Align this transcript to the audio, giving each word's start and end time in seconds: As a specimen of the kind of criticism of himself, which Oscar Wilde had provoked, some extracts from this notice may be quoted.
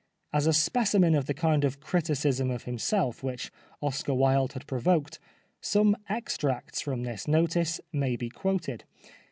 As 0.33 0.47
a 0.47 0.53
specimen 0.53 1.13
of 1.13 1.27
the 1.27 1.33
kind 1.35 1.63
of 1.63 1.79
criticism 1.79 2.49
of 2.49 2.63
himself, 2.63 3.21
which 3.21 3.51
Oscar 3.83 4.15
Wilde 4.15 4.53
had 4.53 4.65
provoked, 4.65 5.19
some 5.61 5.95
extracts 6.09 6.81
from 6.81 7.03
this 7.03 7.27
notice 7.27 7.79
may 7.93 8.15
be 8.15 8.29
quoted. 8.29 8.83